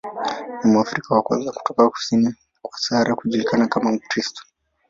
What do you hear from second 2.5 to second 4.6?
kwa Sahara kujulikana kama Mkristo.